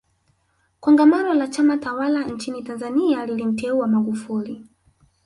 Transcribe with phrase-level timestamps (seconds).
[0.79, 4.65] kongamano la chama tawala nchini tanzania lilimteua magufuli